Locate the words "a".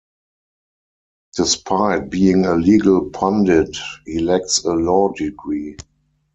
2.47-2.55, 4.63-4.71